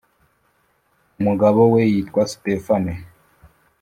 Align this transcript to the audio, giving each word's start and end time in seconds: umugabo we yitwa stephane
umugabo 1.19 1.59
we 1.73 1.81
yitwa 1.91 2.21
stephane 2.31 2.93